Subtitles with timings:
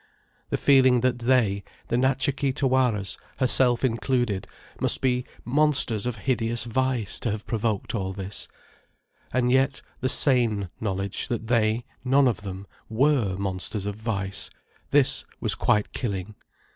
[0.49, 4.47] the feeling that they, the Natcha Kee Tawaras, herself included,
[4.79, 8.47] must be monsters of hideous vice, to have provoked all this:
[9.31, 14.49] and yet the sane knowledge that they, none of them, were monsters of vice;
[14.89, 16.33] this was quite killing.